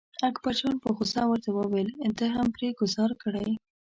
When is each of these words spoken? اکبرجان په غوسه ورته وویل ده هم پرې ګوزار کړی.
اکبرجان 0.29 0.75
په 0.83 0.89
غوسه 0.95 1.21
ورته 1.27 1.49
وویل 1.53 1.89
ده 2.19 2.27
هم 2.35 2.47
پرې 2.55 2.67
ګوزار 2.79 3.11
کړی. 3.23 3.49